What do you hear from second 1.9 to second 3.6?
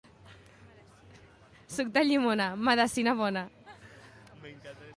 de llimona, medecina bona.